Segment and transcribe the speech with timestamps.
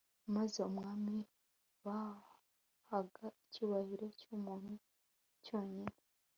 [0.35, 1.15] maze umwami
[1.85, 4.73] bahaga icyubahiro cy'umuntu
[5.45, 5.95] cyonyine